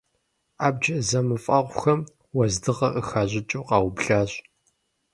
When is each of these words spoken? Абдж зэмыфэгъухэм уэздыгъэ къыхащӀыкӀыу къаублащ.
Абдж 0.65 0.85
зэмыфэгъухэм 1.07 1.99
уэздыгъэ 2.35 2.87
къыхащӀыкӀыу 2.93 3.65
къаублащ. 3.67 4.31